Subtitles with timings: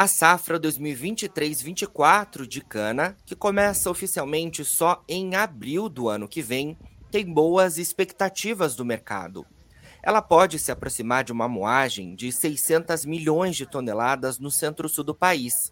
[0.00, 6.74] A safra 2023-24 de cana, que começa oficialmente só em abril do ano que vem,
[7.10, 9.44] tem boas expectativas do mercado.
[10.02, 15.14] Ela pode se aproximar de uma moagem de 600 milhões de toneladas no centro-sul do
[15.14, 15.70] país.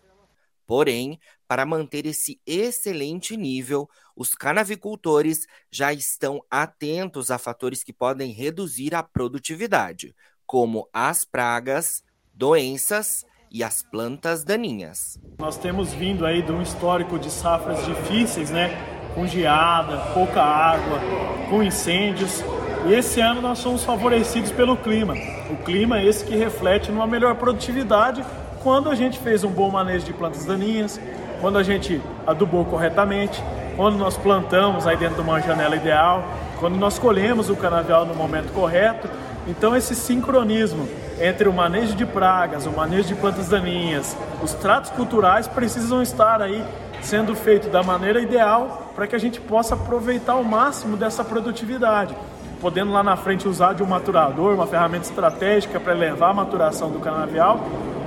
[0.67, 8.31] Porém, para manter esse excelente nível, os canavicultores já estão atentos a fatores que podem
[8.31, 10.15] reduzir a produtividade,
[10.45, 15.19] como as pragas, doenças e as plantas daninhas.
[15.39, 18.77] Nós temos vindo aí de um histórico de safras difíceis, né?
[19.15, 21.01] Com geada, pouca água,
[21.49, 22.43] com incêndios.
[22.87, 25.15] E esse ano nós somos favorecidos pelo clima.
[25.51, 28.25] O clima é esse que reflete numa melhor produtividade
[28.63, 31.01] quando a gente fez um bom manejo de plantas daninhas,
[31.41, 33.43] quando a gente adubou corretamente,
[33.77, 36.25] quando nós plantamos aí dentro de uma janela ideal,
[36.59, 39.09] quando nós colhemos o canavial no momento correto.
[39.47, 40.89] Então esse sincronismo
[41.21, 46.43] entre o manejo de pragas, o manejo de plantas daninhas, os tratos culturais precisam estar
[46.43, 46.65] aí
[47.01, 52.15] sendo feito da maneira ideal para que a gente possa aproveitar o máximo dessa produtividade
[52.61, 56.91] podendo lá na frente usar de um maturador, uma ferramenta estratégica para elevar a maturação
[56.91, 57.61] do canavial,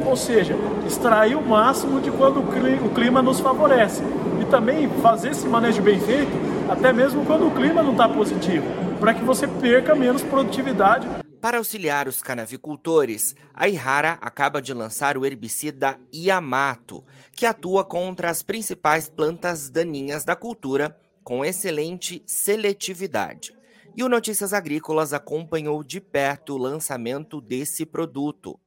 [0.05, 4.02] ou seja, extrair o máximo de quando o clima nos favorece.
[4.41, 6.31] E também fazer esse manejo bem feito,
[6.69, 8.66] até mesmo quando o clima não está positivo,
[8.99, 11.07] para que você perca menos produtividade.
[11.39, 17.03] Para auxiliar os canavicultores, a Ihara acaba de lançar o herbicida Yamato,
[17.35, 23.53] que atua contra as principais plantas daninhas da cultura com excelente seletividade.
[23.95, 28.59] E o Notícias Agrícolas acompanhou de perto o lançamento desse produto.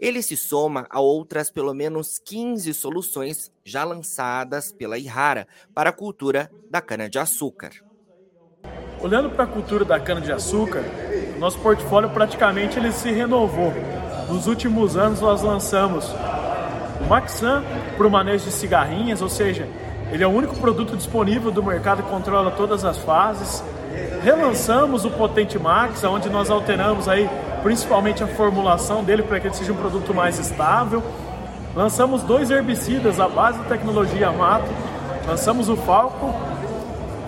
[0.00, 5.92] Ele se soma a outras pelo menos 15 soluções já lançadas pela Ihara para a
[5.92, 7.70] cultura da cana-de-açúcar.
[9.00, 10.84] Olhando para a cultura da cana-de-açúcar,
[11.38, 13.72] nosso portfólio praticamente ele se renovou.
[14.28, 16.04] Nos últimos anos nós lançamos
[17.00, 17.64] o Maxan
[17.96, 19.68] para o manejo de cigarrinhas, ou seja,
[20.12, 23.62] ele é o único produto disponível do mercado que controla todas as fases.
[24.22, 27.28] Relançamos o Potente Max, onde nós alteramos aí
[27.62, 31.02] principalmente a formulação dele para que ele seja um produto mais estável.
[31.74, 34.68] Lançamos dois herbicidas à base da tecnologia Mato.
[35.26, 36.34] Lançamos o Falco,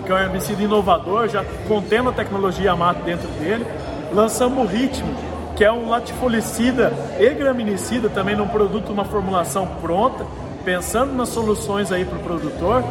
[0.05, 3.65] que é um herbicida inovador, já contendo a tecnologia Mato dentro dele.
[4.13, 5.13] Lançamos o Ritmo,
[5.55, 10.25] que é um latifolicida e graminicida, também num produto, uma formulação pronta,
[10.65, 12.83] pensando nas soluções aí para o produtor.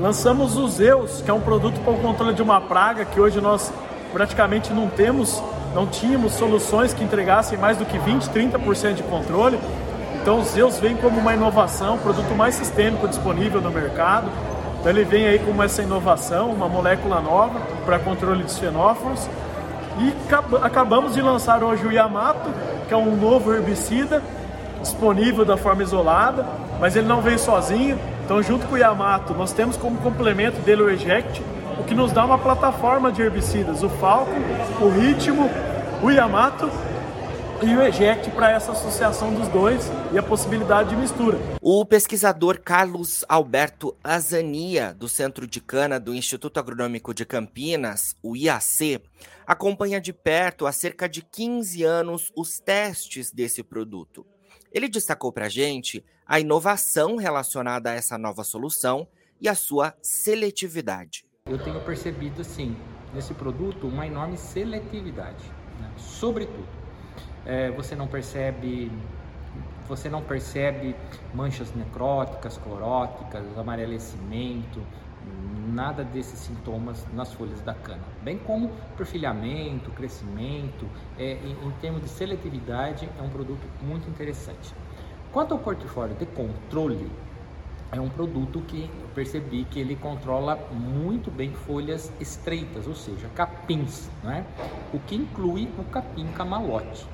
[0.00, 3.40] Lançamos o Zeus, que é um produto para o controle de uma praga que hoje
[3.40, 3.72] nós
[4.12, 5.42] praticamente não temos,
[5.74, 9.58] não tínhamos soluções que entregassem mais do que 20, 30% de controle.
[10.20, 14.28] Então o Zeus vem como uma inovação, produto mais sistêmico disponível no mercado.
[14.78, 19.28] Então ele vem aí com essa inovação, uma molécula nova para controle de fenóforos.
[19.98, 20.14] E
[20.62, 22.50] acabamos de lançar hoje o Yamato,
[22.88, 24.22] que é um novo herbicida
[24.80, 26.46] disponível da forma isolada,
[26.80, 27.98] mas ele não vem sozinho.
[28.24, 31.42] Então, junto com o Yamato, nós temos como complemento dele o Eject,
[31.80, 34.32] o que nos dá uma plataforma de herbicidas, o Falco,
[34.82, 35.48] o Ritmo,
[36.02, 36.70] o Yamato
[37.62, 41.38] e o Eject para essa associação dos dois e a possibilidade de mistura.
[41.60, 48.36] O pesquisador Carlos Alberto Azania, do Centro de Cana do Instituto Agronômico de Campinas, o
[48.36, 49.00] IAC,
[49.46, 54.26] acompanha de perto há cerca de 15 anos os testes desse produto.
[54.70, 59.08] Ele destacou para a gente a inovação relacionada a essa nova solução
[59.40, 61.29] e a sua seletividade.
[61.50, 62.76] Eu tenho percebido, sim,
[63.12, 65.44] nesse produto uma enorme seletividade,
[65.80, 65.90] né?
[65.96, 66.68] sobretudo.
[67.44, 68.90] É, você não percebe
[69.88, 70.94] você não percebe
[71.34, 74.80] manchas necróticas, cloróticas, amarelecimento,
[75.66, 80.86] nada desses sintomas nas folhas da cana, bem como perfilhamento, crescimento,
[81.18, 84.72] é, em, em termos de seletividade, é um produto muito interessante.
[85.32, 87.10] Quanto ao portfólio de controle,
[87.92, 93.28] é um produto que eu percebi que ele controla muito bem folhas estreitas, ou seja,
[93.34, 94.46] capins, né?
[94.92, 97.06] o que inclui o capim camalote.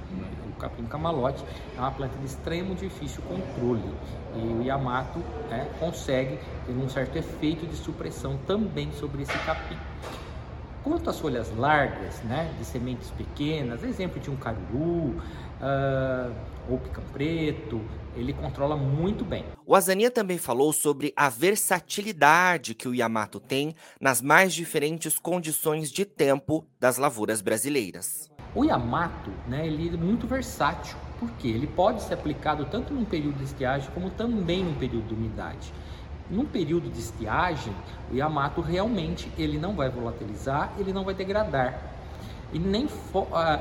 [0.49, 1.43] O capim camalote
[1.77, 3.91] é uma planta de extremo difícil controle
[4.35, 5.19] e o Yamato
[5.51, 9.77] né, consegue ter um certo efeito de supressão também sobre esse capim.
[10.87, 15.17] Quanto às folhas largas, né, de sementes pequenas, exemplo de um caruru,
[15.61, 16.33] uh,
[16.71, 17.81] ou picão preto,
[18.15, 19.45] ele controla muito bem.
[19.67, 25.91] O Azania também falou sobre a versatilidade que o Yamato tem nas mais diferentes condições
[25.91, 28.31] de tempo das lavouras brasileiras.
[28.55, 33.39] O Yamato, né, ele é muito versátil, porque ele pode ser aplicado tanto num período
[33.39, 35.73] de estiagem como também num período de umidade.
[36.31, 37.73] Num período de estiagem,
[38.11, 41.79] o Yamato realmente ele não vai volatilizar, ele não vai degradar.
[42.53, 42.89] e nem,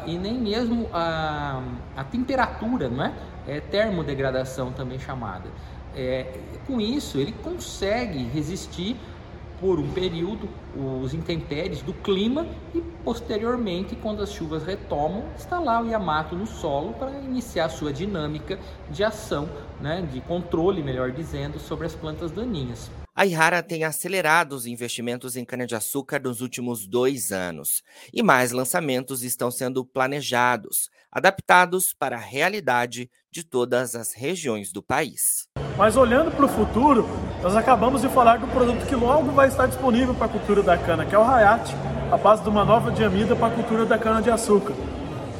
[0.06, 1.62] e nem mesmo a,
[1.96, 3.14] a temperatura, não é?
[3.48, 5.50] é termodegradação também chamada.
[5.96, 8.98] É, com isso, ele consegue resistir
[9.66, 10.48] por um período
[11.02, 12.46] os intempéries do clima
[12.76, 17.92] e posteriormente, quando as chuvas retomam, está lá o Yamato no solo para iniciar sua
[17.92, 18.60] dinâmica
[18.92, 19.50] de ação,
[19.82, 22.92] né, de controle, melhor dizendo, sobre as plantas daninhas.
[23.16, 27.82] A Ihara tem acelerado os investimentos em cana-de-açúcar nos últimos dois anos
[28.14, 34.84] e mais lançamentos estão sendo planejados, adaptados para a realidade de todas as regiões do
[34.84, 35.48] país.
[35.78, 37.06] Mas olhando para o futuro,
[37.46, 40.76] nós acabamos de falar do produto que logo vai estar disponível para a cultura da
[40.76, 41.76] cana, que é o Hayat,
[42.12, 44.74] a base de uma nova diamida para a cultura da cana-de-açúcar.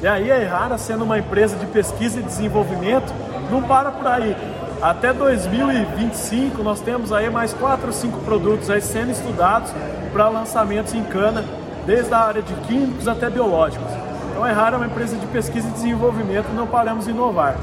[0.00, 3.12] E aí a Ihara, sendo uma empresa de pesquisa e desenvolvimento,
[3.50, 4.36] não para por aí
[4.80, 9.72] até 2025 nós temos aí mais 4 ou 5 produtos aí sendo estudados
[10.12, 11.44] para lançamentos em cana,
[11.84, 13.90] desde a área de químicos até biológicos.
[14.30, 17.56] Então é raro uma empresa de pesquisa e desenvolvimento não paramos de inovar.